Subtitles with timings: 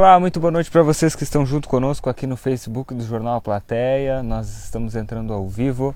[0.00, 3.36] Olá, muito boa noite para vocês que estão junto conosco aqui no Facebook do Jornal
[3.36, 4.22] A Plateia.
[4.22, 5.94] Nós estamos entrando ao vivo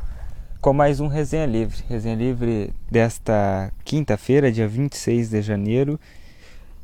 [0.60, 1.82] com mais um Resenha Livre.
[1.88, 5.98] Resenha Livre desta quinta-feira, dia 26 de janeiro.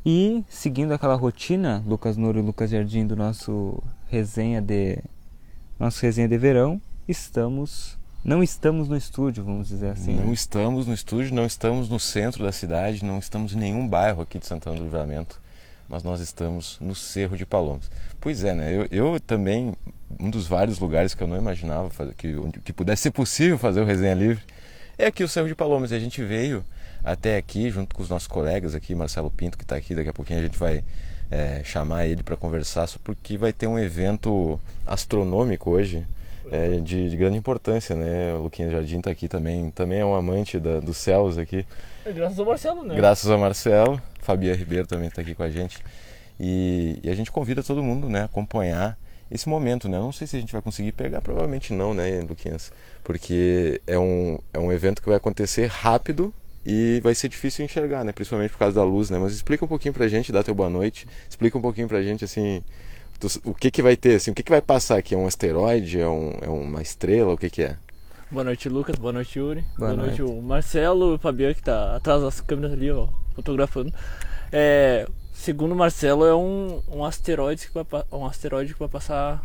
[0.03, 3.77] E seguindo aquela rotina, Lucas Nouro e Lucas Jardim do nosso
[4.09, 4.97] resenha de
[5.79, 10.15] nosso resenha de verão, estamos não estamos no estúdio, vamos dizer assim.
[10.15, 10.33] Não né?
[10.33, 14.39] estamos no estúdio, não estamos no centro da cidade, não estamos em nenhum bairro aqui
[14.39, 15.39] de Santana do Livramento
[15.91, 17.91] mas nós estamos no Cerro de Palomas.
[18.21, 18.73] Pois é, né?
[18.73, 19.73] Eu, eu também,
[20.17, 23.81] um dos vários lugares que eu não imaginava fazer, que, que pudesse ser possível fazer
[23.81, 24.41] o Resenha Livre,
[24.97, 25.91] é aqui o Cerro de Palomas.
[25.91, 26.63] E a gente veio
[27.03, 30.13] até aqui, junto com os nossos colegas aqui, Marcelo Pinto, que está aqui, daqui a
[30.13, 30.81] pouquinho a gente vai
[31.29, 36.07] é, chamar ele para conversar, porque vai ter um evento astronômico hoje.
[36.49, 38.33] É, de, de, grande importância, né?
[38.33, 41.65] O Luquinha Jardim está aqui também, também é um amante da, dos céus aqui.
[42.03, 42.95] É graças ao Marcelo, né?
[42.95, 44.01] Graças ao Marcelo.
[44.21, 45.79] Fabia Ribeiro também está aqui com a gente.
[46.39, 48.97] E, e, a gente convida todo mundo né, a acompanhar
[49.29, 49.87] esse momento.
[49.87, 49.97] Né?
[49.97, 52.71] Eu não sei se a gente vai conseguir pegar, provavelmente não, né, Luquinhas?
[53.03, 56.33] Porque é um, é um evento que vai acontecer rápido
[56.65, 58.11] e vai ser difícil enxergar, né?
[58.11, 59.09] principalmente por causa da luz.
[59.09, 59.19] Né?
[59.19, 62.23] Mas explica um pouquinho pra gente, dá teu boa noite, explica um pouquinho pra gente
[62.25, 62.63] assim.
[63.43, 65.13] O que, que vai ter, assim, o que, que vai passar aqui?
[65.13, 65.99] É um asteroide?
[65.99, 67.33] É, um, é uma estrela?
[67.33, 67.77] O que, que é?
[68.31, 68.95] Boa noite, Lucas.
[68.95, 69.59] Boa noite, Yuri.
[69.77, 70.21] Boa, Boa noite.
[70.21, 73.93] noite, o Marcelo, o Fabiano, que está atrás das câmeras ali, ó, fotografando.
[74.49, 79.43] É, segundo o Marcelo, é um, um, asteroide que vai, um asteroide que vai passar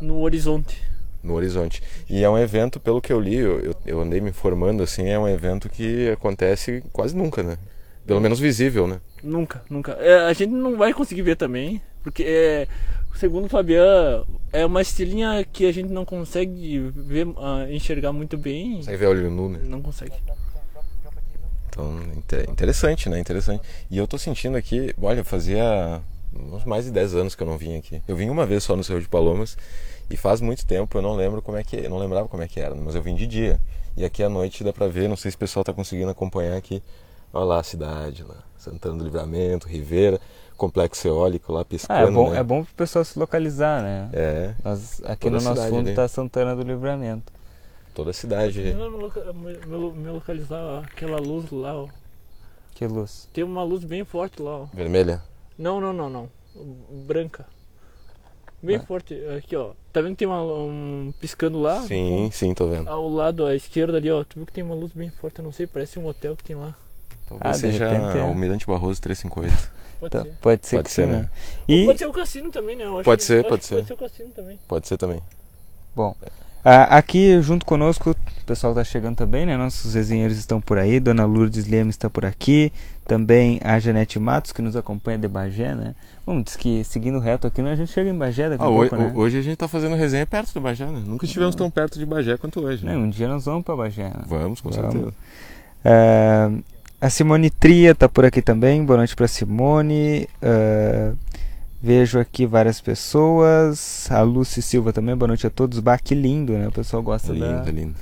[0.00, 0.82] no horizonte.
[1.22, 1.80] No horizonte.
[2.10, 5.16] E é um evento, pelo que eu li, eu, eu andei me informando, assim, é
[5.16, 7.56] um evento que acontece quase nunca, né?
[8.04, 9.00] Pelo menos visível, né?
[9.22, 9.92] Nunca, nunca.
[9.92, 12.66] É, a gente não vai conseguir ver também, porque é,
[13.14, 18.36] segundo o Fabiano, é uma estrelinha que a gente não consegue ver, uh, enxergar muito
[18.36, 18.76] bem.
[18.76, 19.60] Consegue ver olho nu, né?
[19.64, 20.14] Não consegue.
[21.68, 22.02] Então,
[22.50, 23.18] interessante, né?
[23.18, 23.62] Interessante.
[23.90, 26.02] E eu tô sentindo aqui, olha, fazia
[26.34, 28.02] uns mais de 10 anos que eu não vim aqui.
[28.06, 29.56] Eu vim uma vez só no Cerro de Palomas
[30.10, 32.48] e faz muito tempo eu não lembro como é que, eu não lembrava como é
[32.48, 33.60] que era, mas eu vim de dia.
[33.96, 36.56] E aqui à noite dá pra ver, não sei se o pessoal tá conseguindo acompanhar
[36.56, 36.82] aqui.
[37.32, 40.20] Olha lá a cidade, lá, Santana do Livramento, Ribeira,
[40.56, 42.00] complexo eólico lá piscando.
[42.00, 42.38] Ah, é bom, né?
[42.38, 44.08] é bom pro pessoal se localizar, né?
[44.12, 44.54] É.
[44.64, 45.94] Nós, aqui no nosso fundo ali.
[45.94, 47.38] tá Santana do Livramento
[47.98, 48.62] toda a cidade.
[48.62, 51.88] Me localizar aquela luz lá, ó.
[52.74, 53.28] Que luz?
[53.32, 54.64] Tem uma luz bem forte lá, ó.
[54.72, 55.20] Vermelha?
[55.58, 56.30] Não, não, não, não.
[57.04, 57.44] Branca.
[58.62, 58.80] Bem ah.
[58.80, 59.14] forte.
[59.36, 59.72] Aqui, ó.
[59.92, 61.82] Tá vendo que tem uma, um piscando lá?
[61.82, 62.88] Sim, sim, tô vendo.
[62.88, 64.22] Ao lado, à esquerda ali, ó.
[64.22, 66.44] Tu viu que tem uma luz bem forte, eu não sei, parece um hotel que
[66.44, 66.76] tem lá.
[67.28, 68.22] Talvez ah, seja repente, é.
[68.22, 69.78] o Almirante Barroso 358.
[69.98, 70.32] Pode tá, ser.
[70.40, 71.28] Pode ser, pode ser sim, né?
[71.66, 71.84] E...
[71.84, 72.84] Pode ser o cassino também, né?
[73.02, 73.74] pode ser, pode ser.
[73.76, 74.58] Pode ser o cassino também.
[74.68, 75.20] Pode ser também.
[75.94, 76.14] Bom,
[76.64, 79.56] aqui junto conosco, o pessoal está chegando também, né?
[79.56, 82.72] Nossos resenheiros estão por aí, Dona Lourdes Leme está por aqui,
[83.06, 85.94] também a Janete Matos, que nos acompanha de Bagé, né?
[86.24, 88.94] Bom, diz que seguindo reto aqui, a gente chega em Bagé daqui a ah, pouco,
[88.94, 89.12] hoje, né?
[89.14, 91.02] Hoje a gente está fazendo resenha perto do Bagé, né?
[91.04, 92.84] Nunca estivemos tão perto de Bagé quanto hoje.
[92.84, 92.96] Né?
[92.96, 94.04] um dia nós vamos para Bagé.
[94.04, 94.24] Né?
[94.26, 94.92] Vamos, com vamos.
[94.92, 95.14] certeza.
[95.84, 96.62] Uh,
[97.00, 100.28] a Simone Tria está por aqui também, boa noite para Simone.
[100.42, 101.16] Uh,
[101.80, 104.10] Vejo aqui várias pessoas.
[104.10, 105.78] A Lucy Silva também, boa noite a todos.
[105.78, 106.66] Bah, que lindo, né?
[106.66, 107.94] O pessoal gosta lindo, da, lindo.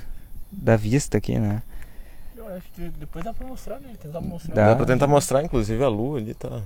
[0.51, 1.61] da vista aqui, né?
[2.35, 3.89] Eu acho que depois dá pra mostrar, né?
[4.01, 4.55] Tentar mostrar.
[4.55, 6.61] Dá, dá pra tentar mostrar, inclusive a lua ali tá.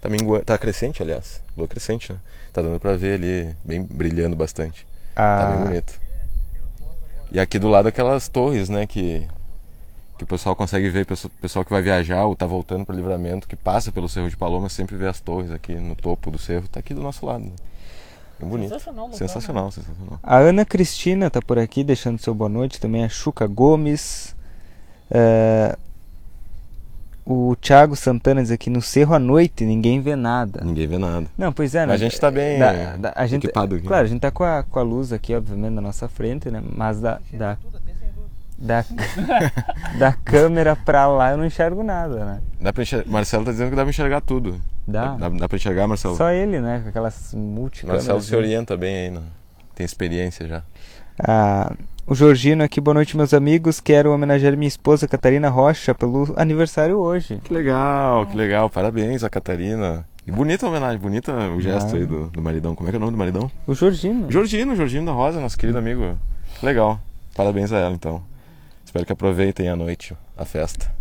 [0.00, 0.38] Tá, mingu...
[0.44, 1.42] tá crescente, aliás.
[1.56, 2.18] Lua crescente, né?
[2.52, 4.86] Tá dando pra ver ali, bem brilhando bastante.
[5.16, 5.38] Ah.
[5.38, 6.00] Tá bem bonito.
[7.32, 8.86] E aqui do lado aquelas torres, né?
[8.86, 9.26] Que
[10.22, 12.96] que o pessoal consegue ver, o pessoal que vai viajar ou está voltando para o
[12.96, 16.38] livramento, que passa pelo Cerro de Paloma, sempre vê as torres aqui no topo do
[16.38, 17.50] cerro, está aqui do nosso lado.
[18.40, 18.70] É bonito.
[18.70, 19.70] Sensacional, sensacional, né?
[19.70, 20.20] sensacional.
[20.22, 22.80] A Ana Cristina está por aqui, deixando seu boa noite.
[22.80, 24.34] Também a Chuca Gomes.
[25.10, 25.76] É...
[27.24, 30.60] O Thiago Santana diz aqui no cerro à noite ninguém vê nada.
[30.64, 31.28] Ninguém vê nada.
[31.38, 31.94] Não, pois é, né?
[31.94, 33.86] A gente está bem da, da, a gente, equipado aqui.
[33.86, 36.60] Claro, a gente está com a, com a luz aqui, obviamente, na nossa frente, né?
[36.74, 37.56] Mas da, da
[38.58, 38.84] da,
[39.98, 42.40] da câmera pra lá eu não enxergo nada, né?
[42.60, 44.60] Dá pra enxergar, Marcelo tá dizendo que dá pra enxergar tudo.
[44.86, 45.14] Dá?
[45.16, 46.16] Dá, dá pra enxergar, Marcelo?
[46.16, 46.80] Só ele, né?
[46.82, 48.06] Com aquelas multicâmeras.
[48.06, 49.22] Marcelo se orienta bem aí, né?
[49.74, 50.62] tem experiência já.
[51.18, 51.74] Ah,
[52.06, 53.80] o Georgino aqui, boa noite meus amigos.
[53.80, 57.40] Quero homenagear minha esposa Catarina Rocha pelo aniversário hoje.
[57.44, 58.68] Que legal, que legal.
[58.70, 60.06] Parabéns a Catarina.
[60.26, 61.98] E bonita a homenagem, bonita o gesto ah.
[61.98, 62.74] aí do, do maridão.
[62.74, 63.50] Como é que é o nome do maridão?
[63.66, 64.30] O Georgino.
[64.30, 66.16] Georgino, Georgino da Rosa, nosso querido amigo.
[66.62, 67.00] Legal.
[67.34, 68.22] Parabéns a ela então.
[68.92, 70.92] Espero que aproveitem a noite, a festa.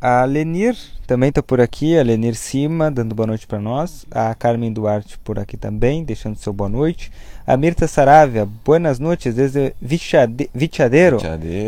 [0.00, 4.06] A Lenir também está por aqui, a Lenir Cima, dando boa noite para nós.
[4.08, 7.10] A Carmen Duarte por aqui também, deixando seu boa noite.
[7.44, 11.18] A Mirta Saravia, buenas noites desde Vichade Vichadeiro.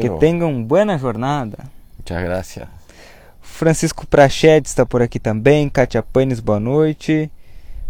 [0.00, 1.58] Que tenham buena jornada.
[1.99, 2.69] Muchas gracias.
[3.40, 5.69] Francisco Prachedes está por aqui também.
[5.69, 7.28] Kátia Paines, boa noite.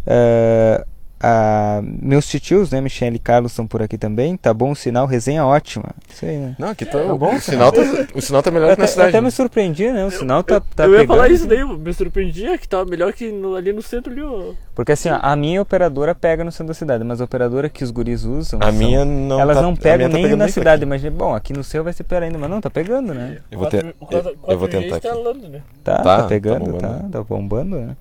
[0.07, 0.83] Uh,
[1.25, 4.37] ah, meus titios, né, Michele e Carlos estão por aqui também.
[4.37, 5.91] Tá bom o sinal, resenha ótima.
[6.13, 6.57] Isso aí, né?
[6.59, 7.37] Não, aqui tá, tá bom.
[7.37, 7.81] O sinal tá,
[8.13, 9.11] o sinal tá melhor eu que na cidade.
[9.11, 10.05] até me surpreendi, né?
[10.05, 13.13] O sinal tá, tá Eu ia falar isso daí, me surpreendi, é que tá melhor
[13.13, 14.53] que no, ali no centro ali, ó.
[14.75, 17.85] Porque assim, ó, a minha operadora pega no centro da cidade, mas a operadora que
[17.85, 18.59] os guris usam.
[18.61, 19.39] A são, minha não.
[19.39, 20.83] Elas tá, não pegam tá nem na cidade.
[20.83, 23.39] Imagina, bom, aqui no céu vai ser pior ainda, mas não, tá pegando, né?
[23.49, 25.49] Eu vou, ter, eu, eu vou tentar tá aqui.
[25.49, 25.63] né?
[25.85, 27.11] Tá, tá, tá pegando, tá, bombando.
[27.13, 27.97] tá, tá bombando, né?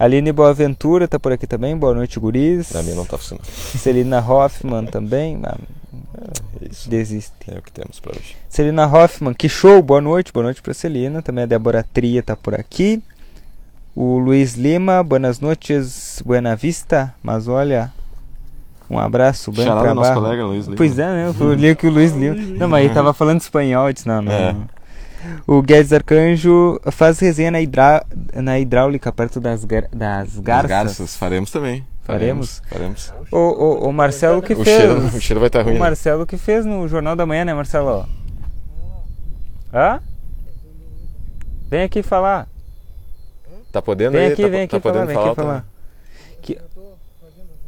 [0.00, 1.76] Aline Boaventura tá por aqui também.
[1.76, 2.72] Boa noite, guris.
[2.72, 3.44] Na minha não tá funcionando.
[3.44, 5.38] Celina Hoffman também.
[5.44, 5.58] Ah,
[6.62, 6.88] é isso.
[6.88, 7.34] Desiste.
[7.46, 8.34] É o que temos para hoje.
[8.48, 9.82] Celina Hoffman, que show.
[9.82, 10.32] Boa noite.
[10.32, 11.20] Boa noite pra Celina.
[11.20, 13.02] Também a Débora Tria tá por aqui.
[13.94, 17.12] O Luiz Lima, buenas noites, buena vista.
[17.22, 17.92] Mas olha,
[18.88, 19.96] um abraço, bem trabalho.
[19.96, 20.76] nosso colega Luiz Lima.
[20.78, 21.34] Pois é, né?
[21.38, 22.36] Eu li que o Luiz Lima.
[22.56, 23.88] Não, mas ele tava falando espanhol.
[23.88, 24.32] Eu disse, não, não.
[24.32, 24.56] É.
[25.46, 28.04] O Guedes Arcanjo faz resenha na, hidra...
[28.34, 29.88] na hidráulica perto das, gar...
[29.92, 30.70] das garças.
[30.70, 31.86] garças, faremos também.
[32.02, 32.62] Faremos?
[32.68, 33.12] Faremos.
[33.30, 34.76] O, o, o Marcelo que o fez.
[34.76, 35.72] Cheiro, o cheiro vai estar tá ruim.
[35.72, 35.80] O né?
[35.80, 38.08] Marcelo que fez no Jornal da Manhã, né, Marcelo?
[39.72, 40.00] Hã?
[41.68, 42.48] Vem aqui falar.
[43.70, 44.32] Tá podendo vem aí?
[44.32, 45.64] aqui, tá, vem aqui tá falar, vem falar, aqui falar.
[46.42, 46.58] Que...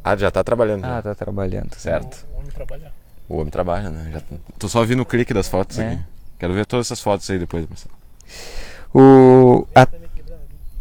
[0.03, 0.85] Ah, já tá trabalhando.
[0.85, 1.03] Ah, já.
[1.03, 1.75] tá trabalhando.
[1.77, 2.27] Certo.
[2.33, 2.93] O homem trabalha.
[3.29, 4.11] O homem trabalha, né?
[4.13, 4.23] Já
[4.59, 5.93] tô só ouvindo o clique das fotos É.
[5.93, 6.03] aqui.
[6.43, 7.95] Quero ver todas essas fotos aí depois, Marcelo.
[8.93, 9.87] O, a-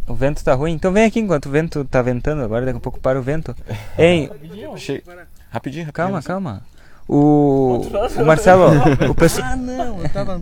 [0.08, 2.82] o vento tá ruim, então vem aqui enquanto o vento tá ventando agora, daqui a
[2.82, 3.56] pouco para o vento.
[3.96, 4.28] Hein,
[4.76, 5.04] Che...
[5.06, 5.22] Rapidinho,
[5.52, 5.94] rapidinho.
[5.94, 6.64] calma, calma.
[7.08, 7.86] O,
[8.20, 8.72] o Marcelo,
[9.08, 9.50] o pessoal.
[9.52, 10.42] Ah, não, eu tava.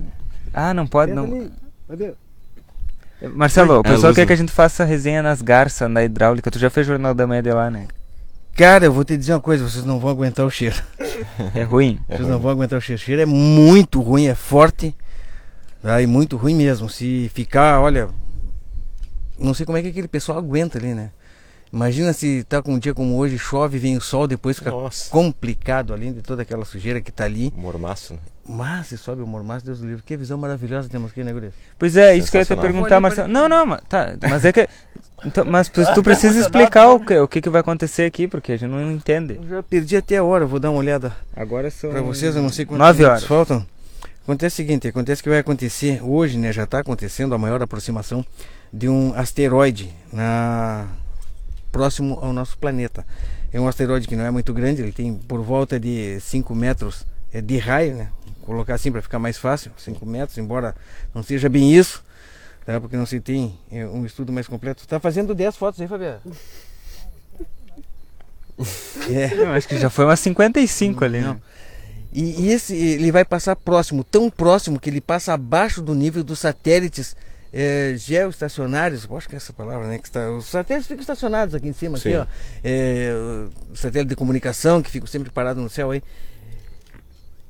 [0.54, 1.52] Ah, não pode, não.
[1.90, 2.14] Cadê?
[3.36, 6.50] Marcelo, o É, pessoal luz, quer que a gente faça resenha nas garças, na hidráulica.
[6.50, 7.88] Tu já fez Jornal da Manhã de lá, né?
[8.56, 10.78] Cara, eu vou te dizer uma coisa, vocês não vão aguentar o cheiro.
[11.54, 12.00] É ruim.
[12.08, 12.32] É vocês ruim.
[12.32, 13.02] não vão aguentar o cheiro.
[13.02, 14.96] O cheiro é muito ruim, é forte.
[15.82, 16.02] Tá?
[16.02, 16.90] E muito ruim mesmo.
[16.90, 18.10] Se ficar, olha.
[19.38, 21.12] Não sei como é que aquele pessoal aguenta ali, né?
[21.72, 25.10] Imagina se tá com um dia como hoje, chove, vem o sol, depois fica Nossa.
[25.12, 27.54] complicado, além de toda aquela sujeira que tá ali.
[27.56, 28.20] Mormaço, né?
[28.48, 30.02] Mas se sobe o mormaço, Deus do livre.
[30.04, 31.52] Que visão maravilhosa temos aqui, né, Guri?
[31.78, 33.28] Pois é, isso que eu ia te perguntar, Marcelo.
[33.28, 34.68] Não, não, mas, tá, mas é que.
[35.24, 38.58] Então, mas tu precisa explicar o que, o que, que vai acontecer aqui, porque a
[38.58, 39.36] gente não entende.
[39.36, 41.92] Eu já perdi até a hora, vou dar uma olhada Agora são.
[41.92, 43.24] Pra vocês, eu não sei quantos Nove horas.
[43.24, 43.64] faltam.
[44.30, 46.54] Acontece o seguinte, acontece que vai acontecer hoje, né?
[46.54, 48.24] Já está acontecendo a maior aproximação
[48.72, 50.88] de um asteroide na
[51.72, 53.04] próximo ao nosso planeta.
[53.52, 57.08] É um asteroide que não é muito grande, ele tem por volta de 5 metros
[57.34, 58.10] eh, de raio, né?
[58.38, 60.76] Vou colocar assim para ficar mais fácil, 5 metros, embora
[61.12, 62.04] não seja bem isso,
[62.68, 62.80] tá?
[62.80, 64.84] Porque não se tem eh, um estudo mais completo.
[64.84, 66.22] Está fazendo 10 fotos aí, Fabiano?
[69.10, 69.34] É.
[69.36, 71.36] Não, acho que já foi umas 55 ali, Não.
[71.36, 71.42] né?
[72.12, 76.24] E, e esse ele vai passar próximo, tão próximo que ele passa abaixo do nível
[76.24, 77.16] dos satélites
[77.52, 79.98] é, geoestacionários, eu acho que é essa palavra, né?
[79.98, 82.26] Que está, os satélites ficam estacionados aqui em cima, aqui, ó.
[82.64, 83.12] É,
[83.74, 86.04] satélite de comunicação que ficam sempre parados no céu aí.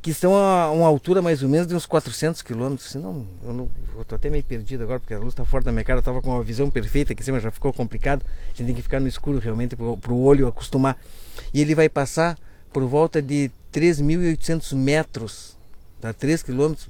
[0.02, 2.90] Que estão a uma altura mais ou menos de uns 400 quilômetros.
[2.90, 5.74] Senão, eu não, eu tô até meio perdido agora, porque a luz está fora da
[5.74, 6.00] minha cara.
[6.00, 8.26] Eu tava com uma visão perfeita aqui em cima, já ficou complicado.
[8.26, 10.98] A gente tem que ficar no escuro realmente para o olho acostumar.
[11.54, 12.38] E ele vai passar
[12.72, 15.57] por volta de 3.800 metros,
[16.00, 16.13] tá?
[16.13, 16.88] 3 quilômetros.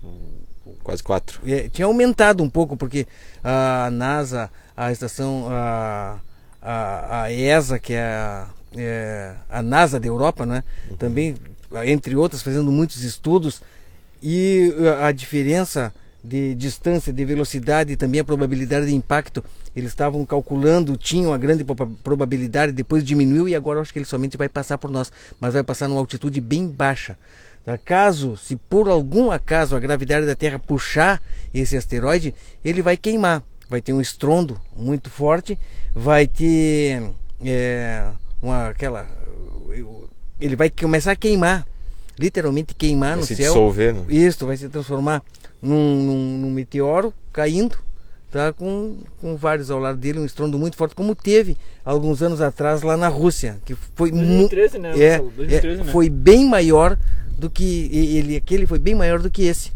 [0.84, 1.42] Quase quatro.
[1.46, 3.08] É, tinha aumentado um pouco, porque
[3.44, 6.20] a NASA, a estação, a,
[6.62, 10.64] a, a ESA, que é a, é a NASA da Europa, né?
[10.98, 11.36] também,
[11.86, 13.62] entre outras, fazendo muitos estudos,
[14.22, 15.94] e a diferença
[16.24, 19.44] de distância, de velocidade e também a probabilidade de impacto,
[19.76, 24.00] eles estavam calculando, tinham a grande proba- probabilidade, depois diminuiu e agora eu acho que
[24.00, 27.18] ele somente vai passar por nós, mas vai passar numa altitude bem baixa.
[27.64, 27.78] Tá?
[27.78, 31.22] Caso, se por algum acaso a gravidade da Terra puxar
[31.54, 32.34] esse asteroide,
[32.64, 33.44] ele vai queimar.
[33.70, 35.58] Vai ter um estrondo muito forte,
[35.94, 37.04] vai ter
[37.46, 38.08] é,
[38.42, 39.08] uma aquela,
[40.42, 41.68] ele vai começar a queimar,
[42.18, 43.46] literalmente queimar Vai no se céu.
[43.48, 44.06] dissolver, né?
[44.10, 45.22] Isso, vai se transformar
[45.62, 47.78] num, num, num meteoro caindo,
[48.32, 48.54] tá?
[48.54, 52.82] Com, com vários ao lado dele, um estrondo muito forte, como teve alguns anos atrás
[52.82, 54.18] lá na Rússia, que foi mu-
[54.48, 54.90] 2013, né?
[55.00, 55.34] é, Marcelo?
[55.36, 55.92] 2013, é, né?
[55.92, 56.98] foi bem maior
[57.38, 59.72] do que ele, aquele foi bem maior do que esse.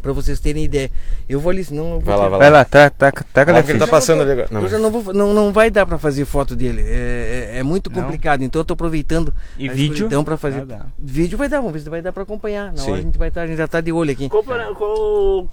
[0.00, 0.90] Pra vocês terem ideia.
[1.28, 3.62] Eu vou ali, senão eu vou Vai lá, vai Vai lá, tá, tá, tá, Lá
[3.62, 4.48] que ele tá passando ali agora.
[4.50, 6.82] Não, eu já não vou, não, não vai dar pra fazer foto dele.
[6.84, 8.02] É, é, é muito Não?
[8.02, 8.42] complicado.
[8.42, 9.92] Então eu tô aproveitando E vídeo?
[9.92, 10.66] escuridão pra fazer.
[10.72, 12.72] Ah, vídeo vai dar, vamos ver se vai dar pra acompanhar.
[12.72, 12.90] Na Sim.
[12.90, 14.28] hora a gente vai estar, a gente já tá de olho aqui.
[14.28, 15.46] Qual, para- qual,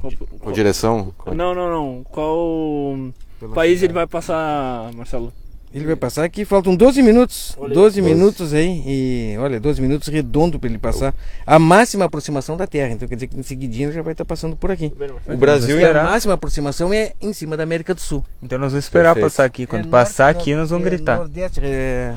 [0.00, 1.12] qual, qual, Com qual- direção?
[1.26, 2.04] Não, não, não.
[2.04, 2.96] Qual
[3.38, 3.86] Pela país cidade.
[3.86, 5.32] ele vai passar, Marcelo?
[5.72, 7.54] Ele vai passar aqui, faltam 12 minutos.
[7.56, 8.14] Olha aí, 12 12.
[8.14, 8.82] minutos aí.
[8.84, 11.14] E olha, 12 minutos redondo para ele passar.
[11.46, 12.92] A máxima aproximação da Terra.
[12.92, 14.92] Então quer dizer que em seguidinho ele já vai estar passando por aqui.
[15.28, 18.24] O Brasil E e a máxima aproximação é em cima da América do Sul.
[18.42, 19.30] Então nós vamos esperar Perfeito.
[19.32, 19.64] passar aqui.
[19.64, 21.18] Quando É passar norte, aqui, nós vamos é gritar.
[21.18, 22.14] Nordeste, é,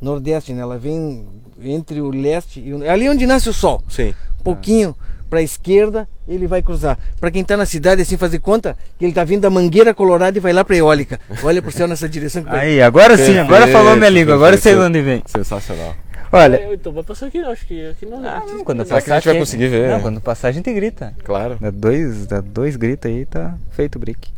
[0.00, 0.62] nordeste, né?
[0.62, 1.28] Ela vem
[1.62, 2.90] entre o leste e o...
[2.90, 3.84] Ali onde nasce o sol.
[3.88, 4.14] Sim.
[4.40, 4.96] Um pouquinho
[5.28, 6.98] para a esquerda, ele vai cruzar.
[7.20, 10.36] Para quem está na cidade, assim, fazer conta que ele está vindo da Mangueira Colorada
[10.36, 11.20] e vai lá para a Eólica.
[11.42, 12.50] Olha pro céu nessa direção que.
[12.50, 15.22] Aí, agora sim, agora falou minha língua, agora eu sei de onde vem.
[15.26, 15.94] Sensacional.
[16.32, 18.18] Olha, Então vai passar aqui, acho que aqui não.
[18.18, 19.88] ah, não, quando Será que passar a gente vai conseguir ver?
[19.90, 21.14] Não, quando passar a gente grita.
[21.24, 21.56] Claro.
[21.60, 24.28] Dá dois, dá dois gritos aí, tá feito o brick.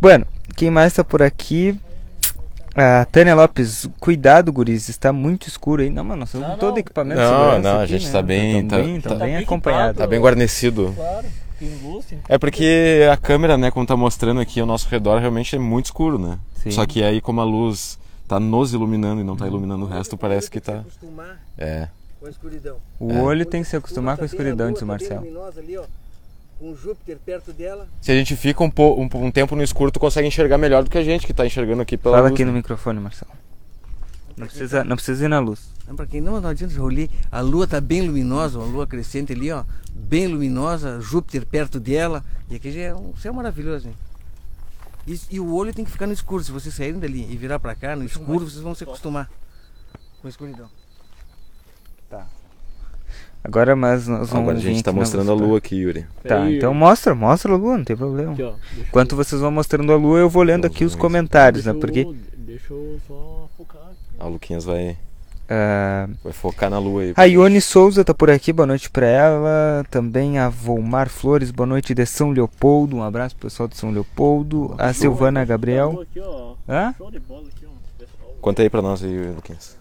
[0.00, 1.78] Bueno, quem mais tá por aqui?
[2.74, 5.90] A Tânia Lopes, cuidado, guris, está muito escuro aí.
[5.90, 8.12] Não, mano, nós estamos todo equipamento Não, não, a aqui, gente né?
[8.12, 9.82] tá bem- tá- bem, tamo tá- bem Tá bem acompanhado.
[9.90, 9.98] equipado.
[9.98, 10.92] Tá bem guarnecido.
[10.96, 11.26] Claro,
[11.58, 12.18] tem luz, tem.
[12.28, 15.86] É porque a câmera, né, como tá mostrando aqui ao nosso redor, realmente é muito
[15.86, 16.38] escuro, né?
[16.62, 16.70] Sim.
[16.70, 20.16] Só que aí como a luz tá nos iluminando e não tá iluminando o resto,
[20.16, 20.78] parece que tá.
[20.78, 21.88] acostumar É.
[22.18, 22.76] com a escuridão.
[22.98, 23.20] O É.
[23.20, 25.26] olho tem que se acostumar com a escuridão, disse o Marcelo.
[26.62, 27.88] Com Júpiter perto dela.
[28.00, 30.84] Se a gente fica um, po- um, um tempo no escuro, tu consegue enxergar melhor
[30.84, 32.52] do que a gente que tá enxergando aqui pela Fala luz, aqui né?
[32.52, 33.32] no microfone, Marcelo.
[34.36, 35.72] Não precisa, não precisa ir na luz.
[35.88, 36.88] Não, pra quem não, não adianta eu
[37.32, 42.24] a lua tá bem luminosa, a lua crescente ali, ó, bem luminosa, Júpiter perto dela,
[42.48, 43.96] e aqui já é um céu maravilhoso, hein?
[45.04, 47.58] E, e o olho tem que ficar no escuro, se vocês saírem dali e virar
[47.58, 49.28] pra cá, no escuro, vocês vão se acostumar
[50.20, 50.70] com a escuridão.
[53.44, 56.06] Agora, mas nós vamos Agora a gente tá na mostrando a lua aqui, Yuri.
[56.22, 58.32] Tá, Aí, então mostra, mostra a lua, não tem problema.
[58.32, 58.52] Aqui, ó.
[58.78, 61.80] Enquanto vocês vão mostrando a lua, eu vou lendo Vamos aqui os comentários, deixa né?
[61.80, 63.82] Porque eu- Deixa eu só focar.
[63.82, 63.96] aqui.
[64.20, 64.96] A Luquinhas vai,
[65.48, 67.14] ah, vai focar na lua aí.
[67.16, 69.84] a Ione Souza tá por aqui, boa noite pra ela.
[69.90, 72.96] Também a Volmar Flores, boa noite de São Leopoldo.
[72.96, 74.74] Um abraço pro pessoal de São Leopoldo.
[74.78, 76.00] A Silvana Show Gabriel.
[76.02, 76.52] Aqui, ó.
[76.68, 76.94] Hã?
[76.96, 77.66] Show de bola aqui.
[78.40, 79.76] Conta aí pra nós aí, Luquinhas.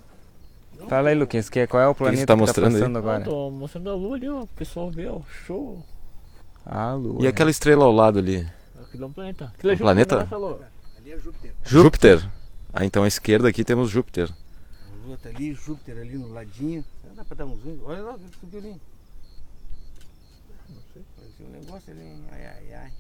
[0.92, 2.82] Fala aí, Luquinhas, que, qual é o que planeta você que tá tá, mostrando aí?
[2.82, 3.24] passando Ah, agora?
[3.24, 4.42] tô mostrando a lua ali, ó.
[4.42, 5.22] O pessoal vê, ó.
[5.46, 5.82] Show.
[6.66, 7.24] A lua.
[7.24, 8.46] E aquela estrela ao lado ali?
[8.78, 9.46] Aquilo é um planeta.
[9.58, 10.16] Aquilo é Um planeta?
[10.20, 10.62] Júpiter, né, falou?
[10.98, 11.52] Ali é Júpiter.
[11.64, 12.30] Júpiter.
[12.74, 14.30] Ah, então à esquerda aqui temos Júpiter.
[14.30, 16.84] A lua tá ali, Júpiter ali no ladinho.
[17.16, 17.78] Dá pra dar um zoom?
[17.86, 18.82] Olha lá, subiu ali.
[21.16, 22.24] Parecia um negócio ali, hein?
[22.34, 22.92] ai, ai, ai.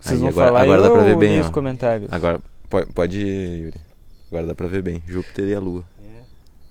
[0.00, 1.44] Vocês Aí, vão agora- falar agora aí dá pra ver bem, ó.
[1.44, 2.12] os comentários?
[2.12, 3.80] Agora, pode, pode ir, Yuri.
[4.28, 5.02] Agora dá pra ver bem.
[5.06, 5.82] Júpiter e a lua.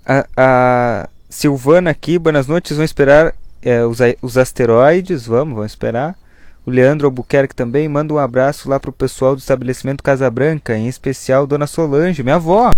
[0.06, 2.76] A, a Silvana aqui, boas noites.
[2.76, 6.18] Vão esperar é, os, os asteroides, vamos, vamos esperar.
[6.66, 10.88] O Leandro Albuquerque também manda um abraço lá pro pessoal do estabelecimento Casa Branca, em
[10.88, 12.72] especial Dona Solange, minha avó.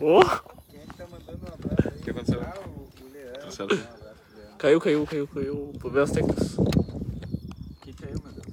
[0.00, 0.14] O
[2.02, 2.40] que aconteceu?
[4.58, 5.72] caiu, caiu, caiu, caiu.
[5.78, 6.56] Problemas técnicos.
[7.82, 8.46] que caiu, meu Deus?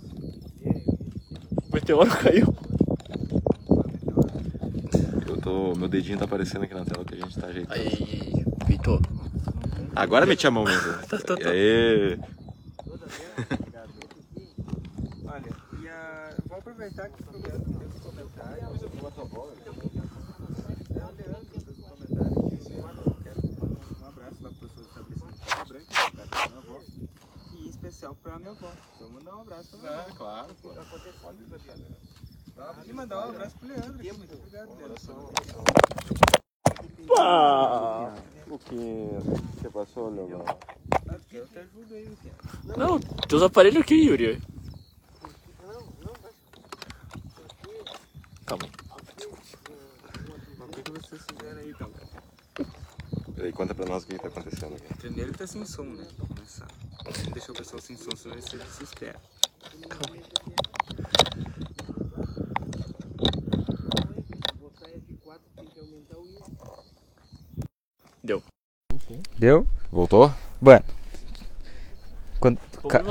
[1.69, 2.70] O meteoro caiu.
[5.41, 5.75] Tô.
[5.75, 7.79] Meu dedinho tá aparecendo aqui na tela que a gente tá ajeitando.
[7.79, 9.01] Aí, Vitor.
[9.95, 10.93] Agora meti a mão mesmo.
[11.07, 11.49] Tá, tá, tá.
[11.49, 12.19] aí?
[15.25, 16.35] Olha, e a...
[16.47, 18.81] vou aproveitar que o tem os comentários.
[18.81, 19.53] Eu vou botar a bola.
[19.65, 24.43] É o Leandro que fez o comentário que disse, "Olha, eu quero mandar um abraço
[24.43, 26.79] lá pro do estabelecimento Branca, minha avó,
[27.53, 28.71] e em especial pra minha avó.
[28.95, 30.15] Então mandar um abraço pra minha avó.
[30.15, 30.69] claro, pô.
[32.85, 33.95] E mandar um abraço pro Leandro.
[33.95, 34.11] aqui.
[34.13, 35.33] Muito obrigado, Leandro.
[37.07, 38.13] Pá!
[38.47, 39.07] O que.
[39.61, 40.43] que passou, Leandro?
[41.31, 42.33] Eu te ajudo aí, Luquinha.
[42.77, 44.41] Não, tem os aparelhos aqui, Yuri.
[48.45, 48.71] Calma aí.
[50.59, 51.89] O que vocês fizeram aí, então?
[53.35, 54.93] Peraí, conta pra nós o que tá acontecendo aqui.
[54.95, 56.05] Primeiro ele tá sem som, né?
[56.17, 56.67] Pra começar.
[57.33, 59.19] Deixa o pessoal sem som, senão eles se desesperam.
[68.23, 68.41] Deu.
[69.37, 69.65] Deu?
[69.91, 70.31] Voltou?
[70.59, 70.83] Bueno.
[72.39, 72.57] Quando
[72.89, 73.03] ca-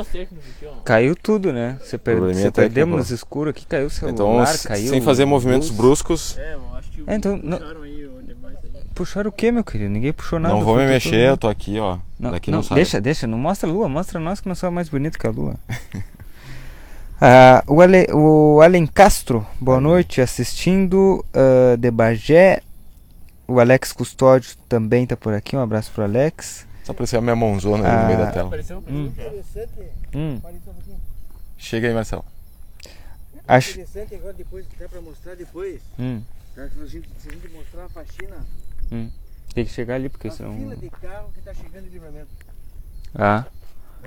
[0.85, 1.79] caiu tudo, né?
[1.81, 2.17] Você, per...
[2.19, 2.97] Você perdemos técnico.
[2.97, 4.89] nos escuros aqui, caiu o celular, Então, caiu.
[4.91, 8.71] sem fazer movimentos bruscos, É, eu acho que É, então, puxaram aí o demais aí.
[8.95, 9.91] Puxaram o quê, meu querido?
[9.91, 10.55] Ninguém puxou nada.
[10.55, 11.99] não vou me tudo- mexer, eu tô aqui, ó.
[12.19, 12.75] Não, Daqui não, não, sai.
[12.77, 15.31] deixa, deixa, não mostra a lua, mostra nós que nós somos mais bonitos que a
[15.31, 15.55] lua.
[17.23, 22.63] Ah, o, Ale, o Alen Castro, boa noite, assistindo ah, de Bagé.
[23.51, 26.67] O Alex Custódio também tá por aqui, um abraço pro Alex.
[26.85, 28.25] Só apareceu a minha mãozona ali no meio Ah.
[28.27, 28.47] da tela.
[28.47, 29.07] Apareceu um Hum.
[29.07, 29.73] Interessante,
[30.15, 31.01] Hum, um pouquinho.
[31.59, 32.25] Chega aí, Marcelo.
[33.49, 33.71] acho.
[33.73, 35.81] Interessante agora depois, dá pra mostrar depois.
[35.99, 36.23] Hum?
[36.55, 38.37] Se, a gente, se a gente mostrar a faxina,
[39.53, 40.57] tem que chegar ali, porque a senão.
[40.57, 42.29] fila de carro que tá chegando em livramento.
[43.15, 43.45] Ah,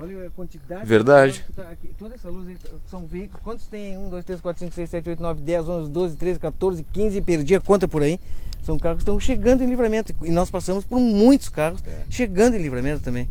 [0.00, 0.84] Olha a quantidade.
[0.86, 1.44] Verdade.
[1.54, 1.88] tá aqui.
[1.98, 2.56] Toda essa luz aí
[2.90, 3.42] são veículos.
[3.42, 3.96] Quantos tem?
[3.96, 7.20] 1, 2, 3, 4, 5, 6, 7, 8, 9, 10, 11, 12, 13, 14, 15.
[7.22, 8.18] Perdi a conta por aí.
[8.64, 10.14] São carros que estão chegando em livramento.
[10.22, 13.28] E nós passamos por muitos carros chegando em livramento também.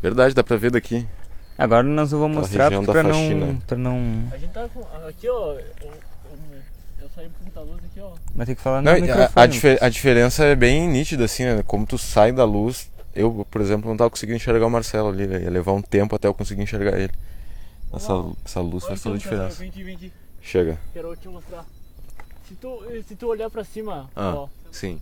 [0.00, 1.06] Verdade, dá pra ver daqui.
[1.58, 4.28] Agora nós vamos Aquela mostrar da não, pra não.
[4.32, 4.80] A gente tá com.
[5.08, 5.54] Aqui, ó.
[7.00, 8.12] Eu, saí com muita luz aqui, ó.
[8.34, 9.30] Vai ter que falar Não, no a- microfone.
[9.34, 11.62] a, dife- a diferença é bem nítida, assim, né?
[11.66, 12.90] Como tu sai da luz.
[13.16, 15.24] Eu, por exemplo, não tava conseguindo enxergar o Marcelo ali?
[15.24, 17.12] Ia levar um tempo até eu conseguir enxergar ele.
[17.92, 18.12] Essa,
[18.44, 19.58] essa luz faz toda a diferença.
[19.58, 20.12] Vem aqui, vem aqui.
[20.42, 20.78] Chega.
[20.92, 21.64] Quero te mostrar.
[22.46, 24.34] Se tu, se tu olhar pra cima, Ah.
[24.36, 25.00] ó, Sim.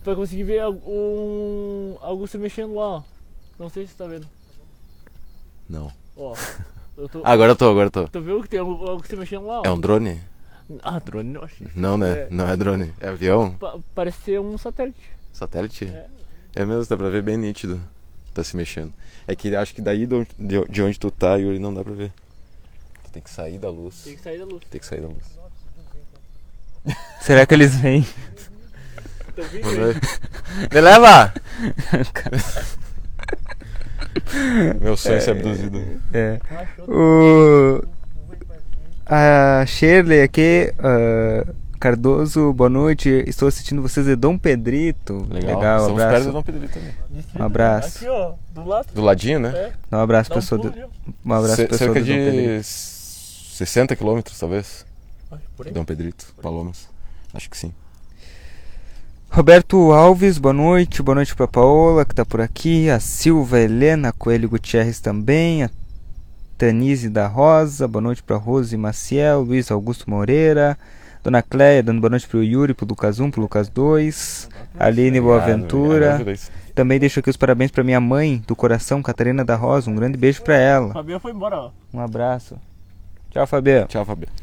[0.00, 3.02] tu vai conseguir ver um, algo se mexendo lá, ó.
[3.58, 4.28] Não sei se tu tá vendo.
[5.68, 5.90] Não.
[6.16, 6.34] Ó.
[6.96, 8.08] Eu tô, Agora eu tô, agora eu tô.
[8.08, 9.60] Tu viu que tem algo, se mexendo lá?
[9.60, 9.62] ó?
[9.64, 10.20] É um drone?
[10.82, 11.64] Ah, drone, eu acho.
[11.74, 12.20] Não, né?
[12.20, 12.28] É.
[12.30, 12.92] Não é drone.
[13.00, 13.52] É avião?
[13.54, 15.00] Pa- parece ser um satélite.
[15.32, 15.84] Satélite?
[15.86, 16.06] É.
[16.56, 17.80] É mesmo, dá pra ver bem nítido.
[18.32, 18.92] Tá se mexendo.
[19.26, 21.82] É que acho que daí de onde, de- de onde tu tá, Yuri, não dá
[21.84, 22.12] pra ver.
[23.04, 24.02] Tu tem que sair da luz.
[24.04, 24.62] Tem que sair da luz.
[24.70, 25.24] Tem que sair da luz.
[27.22, 28.06] Será que eles vêm?
[30.72, 31.32] Me leva!
[34.80, 35.82] Meu sonho é ser abduzido.
[36.12, 36.38] É.
[36.88, 37.82] O...
[39.06, 41.46] A Shirley aqui, ah,
[41.84, 43.10] Cardoso, boa noite.
[43.26, 45.26] Estou assistindo vocês de Dom Pedrito.
[45.28, 45.56] Legal.
[45.58, 46.32] Legal, um Estamos perto do abraço.
[46.32, 46.94] Dom Pedrito também.
[47.38, 47.98] Um abraço.
[47.98, 48.32] Aqui, ó.
[48.54, 48.86] Do lado.
[48.94, 49.50] Do ladinho, né?
[49.54, 49.72] É.
[49.94, 50.88] Um abraço, Dá um do- ó.
[51.26, 52.30] Um abraço, pessoal cerca Pedrito.
[52.32, 54.86] de 60 quilômetros, talvez.
[55.30, 55.74] Ai, por aí.
[55.74, 56.88] Dom Pedrito, Palomas.
[57.34, 57.70] Acho que sim.
[59.28, 61.02] Roberto Alves, boa noite.
[61.02, 62.88] Boa noite pra Paola, que tá por aqui.
[62.88, 65.64] A Silva Helena Coelho Gutierrez também.
[65.64, 65.70] A
[66.56, 69.42] Tanise da Rosa, boa noite pra Rose Maciel.
[69.42, 70.78] Luiz Augusto Moreira.
[71.24, 74.46] Dona Cléia, dando boa noite pro Yuri, pro Lucas 1, pro Lucas 2.
[74.78, 76.20] Aline Boaventura.
[76.74, 79.90] Também deixo aqui os parabéns pra minha mãe do coração, Catarina da Rosa.
[79.90, 80.92] Um grande beijo pra ela.
[80.92, 81.70] Fabiano foi embora, ó.
[81.94, 82.58] Um abraço.
[83.30, 83.86] Tchau, Fabiano.
[83.86, 84.34] Tchau, Fabiano.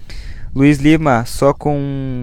[0.55, 1.77] Luiz Lima, só com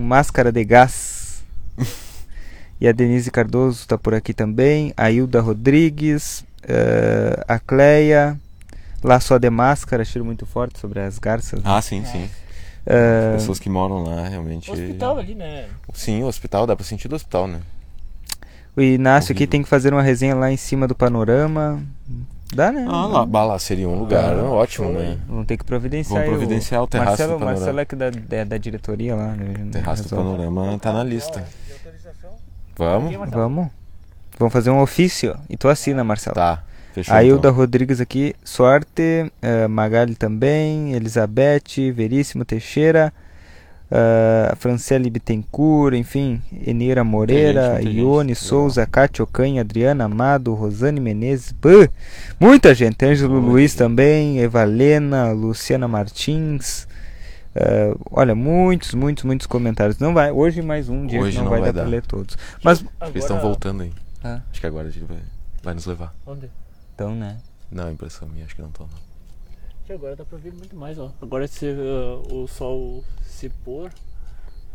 [0.05, 1.45] máscara de gás.
[2.81, 4.93] e a Denise Cardoso está por aqui também.
[4.97, 8.37] A Hilda Rodrigues, eh, a Cleia.
[9.05, 11.61] Lá só de máscara, cheiro muito forte sobre as garças.
[11.63, 12.29] Ah, sim, sim.
[12.91, 14.71] Eh, Pessoas que moram lá, realmente.
[14.71, 15.67] Hospital ali, né?
[15.93, 17.61] Sim, o hospital, dá pra sentir do hospital, né?
[18.75, 21.83] o Inácio aqui tem que fazer uma resenha lá em cima do panorama.
[22.55, 22.87] Dá, né?
[22.89, 25.19] Ah, lá, bah, lá seria um lugar Ah, ótimo, né?
[25.29, 26.25] Vamos ter que providenciar.
[26.25, 27.61] Vamos providenciar o terraço Marcelo, do panorama.
[27.61, 29.33] Marcelo é que da, da, da diretoria lá.
[29.33, 29.67] Né?
[29.67, 31.45] O terraço do panorama tá na lista.
[32.77, 33.15] Vamos?
[33.31, 33.69] Vamos.
[34.39, 35.37] Vamos fazer um ofício.
[35.51, 36.37] E tu assina, Marcelo.
[36.37, 36.63] Tá.
[36.99, 37.15] Fechou.
[37.15, 37.53] A Hilda então.
[37.53, 39.31] Rodrigues aqui, sorte.
[39.43, 40.93] eh, Magali também.
[40.95, 43.13] Elizabeth, Veríssimo Teixeira.
[43.91, 48.35] Uh, Franciele Bittencourt, enfim, Enira Moreira, gente, Ione.
[48.35, 51.89] Souza, Cátia Ocanha, Adriana Amado, Rosane Menezes, Pã,
[52.39, 56.87] muita gente, Ângelo Luiz também, Evalena, Luciana Martins,
[57.57, 59.99] uh, olha, muitos, muitos, muitos comentários.
[59.99, 61.89] Não vai, hoje mais um dia que Hoje não, não vai, vai dar pra dar.
[61.89, 62.37] ler todos.
[62.63, 63.93] Mas, Eles estão voltando aí.
[64.23, 64.43] Ah.
[64.51, 65.17] Acho que agora a gente vai,
[65.63, 66.15] vai nos levar.
[66.27, 66.51] Onde?
[66.99, 67.39] Então, né?
[67.71, 68.89] Não, impressão minha, acho que não estão.
[68.89, 68.99] Não.
[69.87, 71.13] Que agora dá pra ver muito mais, ó.
[71.23, 73.93] Agora se ah, o sol se pôr,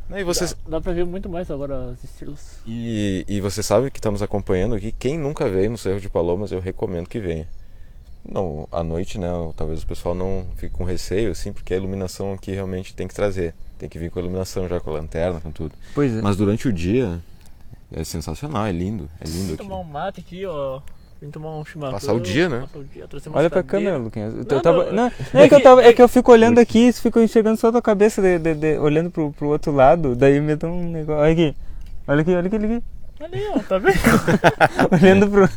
[0.09, 2.59] E vocês, dá, dá pra ver muito mais agora as estrelas.
[2.65, 4.93] E, e você sabe que está nos acompanhando aqui.
[4.93, 7.45] Quem nunca veio no Cerro de Palomas, eu recomendo que venha.
[8.23, 9.27] Não, à noite, né?
[9.57, 13.13] Talvez o pessoal não fique com receio, assim, porque a iluminação aqui realmente tem que
[13.13, 13.53] trazer.
[13.77, 15.75] Tem que vir com a iluminação já, com a lanterna, com tudo.
[15.93, 16.21] Pois é.
[16.21, 17.21] Mas durante o dia
[17.91, 19.09] é sensacional, é lindo.
[19.19, 19.63] É lindo aqui.
[19.63, 20.81] tomar um mate aqui, ó.
[21.23, 21.93] Vim tomar um chimarrão.
[21.93, 22.59] Passar o dia, né?
[22.61, 24.33] Passar o dia, Olha pra câmera, Luquinhas.
[24.33, 24.91] Eu Não, tava, não.
[25.05, 27.69] não, não, é que eu tava, é que eu fico olhando aqui, fico enxergando só
[27.69, 30.91] a tua cabeça, de, de- de- olhando pro, pro outro lado, daí me dá um
[30.91, 31.21] negócio.
[31.21, 31.55] Olha aqui.
[32.05, 32.83] Olha aqui, olha aqui, olha aqui.
[33.21, 33.93] Olha aí, ó, tá vendo?
[35.01, 35.49] Olhando pro.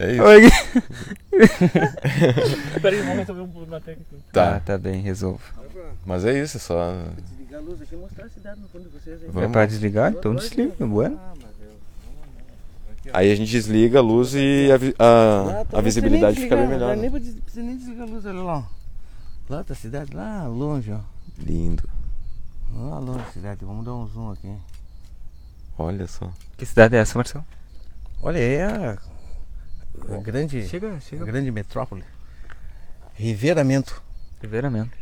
[0.00, 0.22] É isso.
[0.22, 0.82] Olha aqui.
[2.76, 4.14] Espera aí, vamos resolver um problema técnico.
[4.32, 5.40] Tá, Tá, tá bem, resolvo.
[6.06, 6.94] mas é isso, é só.
[7.28, 9.44] Desligar a luz aqui e mostrar a cidade no fundo de vocês aí.
[9.44, 10.10] É pra desligar?
[10.12, 11.20] Então desliga, bueno.
[11.22, 11.32] Ah,
[13.12, 16.56] Aí a gente desliga a luz e a, a- Lá, tá- a visibilidade não fica
[16.56, 16.96] bem nem melhor.
[16.96, 17.18] Nem né?
[17.18, 18.68] precisa precisa nem desligar a luz, olha lá.
[19.48, 21.00] Lá tá a cidade, lá longe, ó.
[21.38, 21.82] Lindo.
[22.72, 24.54] Lá longe a cidade, vamos dar um zoom aqui.
[25.76, 26.30] Olha só.
[26.56, 27.44] Que cidade é essa, Marcelo?
[28.22, 28.98] Olha, é a,
[30.14, 31.24] a grande, Chega, a chega.
[31.24, 32.04] grande metrópole.
[33.14, 34.00] Riveramento.
[34.42, 34.96] Livramento.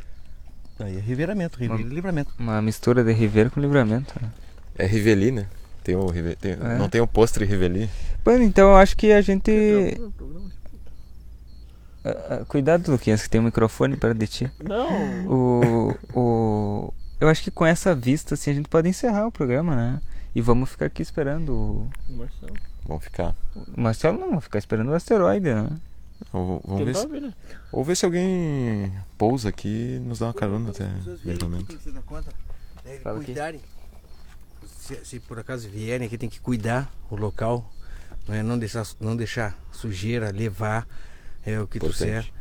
[0.79, 2.33] Aí é Riveramento, Ribeira Uma- Livramento.
[2.39, 4.15] Uma mistura de Ribeira com livramento.
[4.21, 4.31] né?
[4.77, 5.47] É Riveli, né?
[5.83, 6.79] Tem o Rive- tem- É.
[6.79, 7.89] Não tem o pôster Riveli?
[8.25, 9.51] Bueno, então eu acho que a gente.
[12.05, 14.53] Ah, ah, cuidado, Luquinhas, que tem um microfone perto de ti.
[14.63, 19.33] Não, O, o, eu acho que com essa vista, assim, a gente pode encerrar o
[19.33, 20.01] programa, né?
[20.35, 22.53] E vamos ficar aqui esperando o, Marcelo.
[22.87, 23.35] Vamos ficar.
[23.55, 25.69] o Marcelo, não, vamos ficar esperando o asteroide, né?
[26.33, 27.35] Ou, vamos ver, Tentar se, ver, né?
[27.73, 30.87] ou ver se alguém pousa aqui e nos dá uma carona até
[33.03, 33.35] Fala aqui.
[34.91, 37.71] Se, se por acaso vierem aqui, tem que cuidar o local.
[38.27, 38.43] Não, é?
[38.43, 40.87] não, deixar, não deixar sujeira, levar
[41.45, 42.09] é, o que trouxer.
[42.21, 42.33] Importante.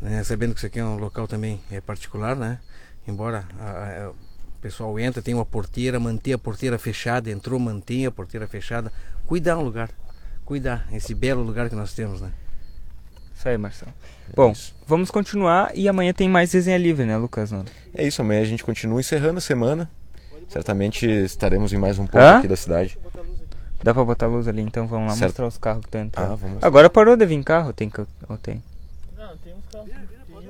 [0.00, 0.22] né?
[0.24, 2.58] Sabendo que isso aqui é um local também é particular, né?
[3.06, 8.06] Embora a- a- o pessoal entra, tem uma porteira, manter a porteira fechada, entrou, mantém
[8.06, 8.92] a porteira fechada.
[9.26, 9.90] Cuidar o lugar.
[10.44, 12.32] Cuidar esse belo lugar que nós temos, né?
[13.36, 13.92] Isso aí, Marcelo.
[14.34, 14.74] Bom, isso.
[14.86, 17.52] vamos continuar e amanhã tem mais resenha livre, né, Lucas?
[17.52, 17.64] Não?
[17.94, 19.88] É isso, amanhã a gente continua encerrando a semana.
[20.48, 22.38] Certamente estaremos em mais um ponto Hã?
[22.38, 22.98] aqui da cidade.
[23.82, 25.28] Dá pra botar a luz ali, então vamos lá Certo.
[25.30, 26.32] mostrar os carros que estão entrando.
[26.32, 26.62] Ah, vamos.
[26.64, 28.00] Agora parou de vir carro, tem que.
[28.28, 28.62] Ou tem?
[29.16, 29.88] Não, tem uns carros.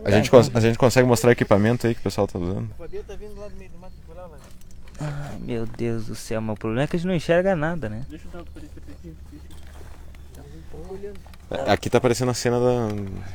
[0.04, 2.70] A gente, cons- a gente consegue mostrar equipamento aí que o pessoal tá usando.
[2.70, 4.28] O Fabio tá vindo lá do meio do mato por lá,
[5.00, 7.88] Ai, meu Deus do céu, mas o problema é que a gente não enxerga nada,
[7.88, 8.02] né?
[8.08, 8.68] Deixa eu dar pra ele.
[11.66, 12.88] Aqui tá aparecendo a cena da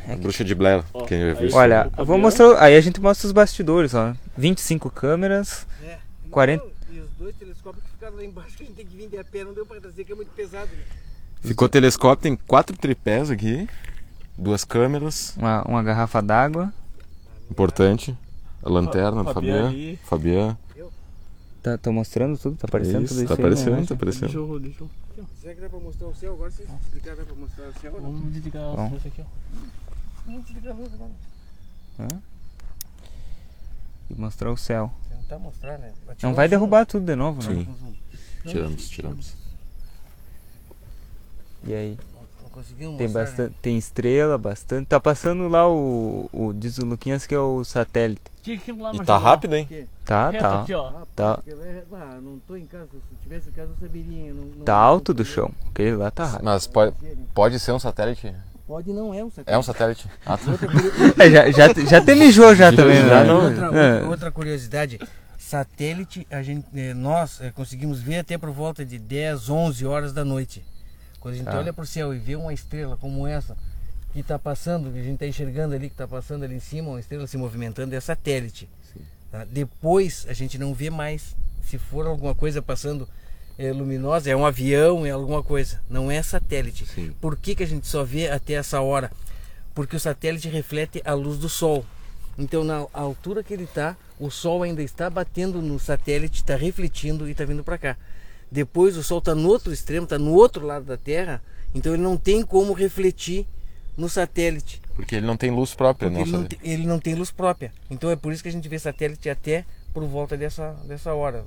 [0.08, 0.84] É que- Bruxa de Blair.
[0.94, 1.06] Ó?
[1.54, 2.62] Olha, vou mostrar.
[2.62, 4.14] Aí a gente mostra os bastidores, ó.
[4.38, 5.66] 25 câmeras.
[5.84, 5.98] É.
[6.34, 9.10] 40 E os dois telescópios que ficaram lá embaixo, que a gente tem que vir
[9.10, 10.70] de a pé, não deu pra trazer, que é muito pesado.
[10.76, 10.84] Né?
[11.42, 13.68] Ficou telescópio, tem quatro tripés aqui,
[14.38, 16.74] duas câmeras, Uma, uma garrafa d'água.
[17.52, 18.18] importante.
[18.64, 19.68] A lanterna do Fabian Fabian.
[19.70, 20.00] ali.
[20.06, 20.58] Fabian.
[21.62, 23.46] Tá, tô mostrando tudo, tá aparecendo Isso, tudo isso tá aí, né?
[23.48, 24.34] aparecendo, tá Deixa aparecendo.
[24.34, 24.60] eu.
[24.60, 24.90] Deixa eu.
[25.12, 25.24] aqui, ó.
[25.42, 26.52] Será que dá pra mostrar o céu agora?
[26.52, 27.92] Se explicar, dá pra mostrar o céu?
[28.02, 29.26] Vamos desligar as luzes aqui, ó.
[30.26, 31.12] Vamos desligar a luz agora.
[34.16, 34.92] E mostrar o céu.
[35.10, 35.92] Tentar mostrar, né?
[36.22, 37.66] Não vai derrubar tudo de novo, né?
[37.66, 37.68] Sim.
[38.46, 39.36] Tiramos, tiramos.
[41.66, 41.98] E aí?
[42.78, 43.08] Tem mostrar, né?
[43.08, 43.56] bastante.
[43.62, 44.86] Tem estrela, bastante.
[44.88, 46.30] Tá passando lá o.
[46.32, 48.22] o diz o Luquinhas que é o satélite.
[48.46, 48.60] E
[49.06, 49.68] tá rápido, hein?
[50.06, 50.62] Tá, tá.
[50.62, 50.74] aqui,
[51.16, 51.40] Tá.
[51.90, 52.88] vai- Ah, não tô em casa.
[52.92, 54.28] Se tivesse em casa, eu saberia.
[54.28, 55.50] eu Não, não- Tá alto do chão.
[55.70, 56.46] Aquele lá tá rápido.
[56.46, 56.96] Mas pode,
[57.34, 58.36] pode ser um satélite?
[58.68, 59.52] Pode não é um satélite.
[59.54, 60.08] É um satélite?
[60.26, 60.52] Ah, tá.
[60.52, 63.24] Outra, É, já, já, já te mijou já também, Já né?
[63.26, 64.04] não- outra, É.
[64.04, 65.00] outra- curiosidade.
[65.38, 70.14] Satélite, a gente, eh, nós eh, conseguimos ver até por volta de 10, 11 horas
[70.14, 70.64] da noite.
[71.20, 71.58] Quando a gente Tá.
[71.60, 73.56] olha para o céu e vê uma estrela como essa,
[74.14, 76.90] que está passando, que a gente está enxergando ali, que está passando ali em cima,
[76.90, 78.68] uma estrela se movimentando, é satélite.
[79.32, 79.46] tá?
[79.46, 81.36] Depois a gente não vê mais.
[81.64, 83.08] Se for alguma coisa passando
[83.58, 85.82] eh, luminosa, é um avião, é alguma coisa.
[85.90, 86.86] Não é satélite.
[86.86, 87.14] Sim.
[87.20, 89.12] Por que, que a gente só vê até essa hora?
[89.74, 91.86] Porque o satélite reflete a luz do Sol.
[92.38, 97.28] Então, na altura que ele está, o Sol ainda está batendo no satélite, está refletindo
[97.28, 97.98] e está vindo para cá.
[98.52, 101.42] Depois, o Sol está no outro extremo, está no outro lado da Terra,
[101.74, 103.48] então ele não tem como refletir
[103.98, 104.82] no satélite.
[104.96, 107.72] Porque ele não tem luz própria, não ele não, tem, ele não tem luz própria.
[107.90, 111.46] Então é por isso que a gente vê satélite até por volta dessa, dessa hora.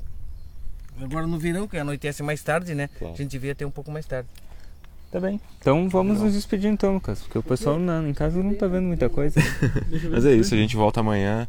[1.01, 2.89] Agora no verão, que anoitece mais tarde, né?
[2.99, 3.15] Claro.
[3.15, 4.29] A gente vê até um pouco mais tarde.
[5.11, 5.41] Tá bem.
[5.61, 7.21] Então vamos nos despedir então, Lucas.
[7.21, 9.41] Porque o pessoal na, em casa não tá vendo muita coisa.
[10.11, 11.47] Mas é isso, a gente volta amanhã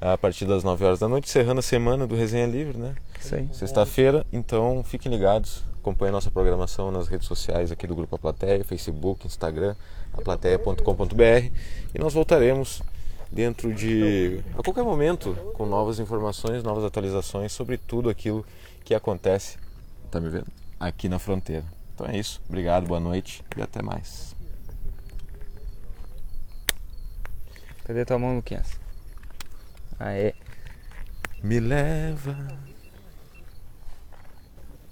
[0.00, 2.94] a partir das 9 horas da noite, encerrando a semana do Resenha Livre, né?
[3.20, 3.48] Isso aí.
[3.52, 8.62] Sexta-feira, então fiquem ligados, acompanhem nossa programação nas redes sociais aqui do Grupo A Plateia,
[8.64, 9.74] Facebook, Instagram,
[10.12, 11.50] aplateia.com.br
[11.94, 12.82] e nós voltaremos
[13.30, 18.44] dentro de a qualquer momento com novas informações, novas atualizações sobre tudo aquilo
[18.86, 19.58] que acontece,
[20.12, 20.46] tá me vendo?
[20.78, 21.64] Aqui na fronteira.
[21.92, 24.36] Então é isso, obrigado, boa noite e até mais.
[27.84, 28.78] Cadê tua mão, Luquinhas?
[29.98, 30.34] Aê.
[31.42, 32.36] Me leva